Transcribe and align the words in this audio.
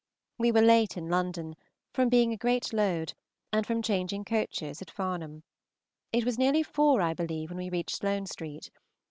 We 0.39 0.51
were 0.51 0.63
late 0.63 0.97
in 0.97 1.09
London, 1.11 1.53
from 1.93 2.09
being 2.09 2.33
a 2.33 2.35
great 2.35 2.73
load, 2.73 3.13
and 3.53 3.67
from 3.67 3.83
changing 3.83 4.25
coaches 4.25 4.81
at 4.81 4.89
Farnham; 4.89 5.43
it 6.11 6.25
was 6.25 6.39
nearly 6.39 6.63
four, 6.63 7.01
I 7.03 7.13
believe, 7.13 7.51
when 7.51 7.57
we 7.59 7.69
reached 7.69 7.97
Sloane 7.97 8.25
Street. 8.25 8.71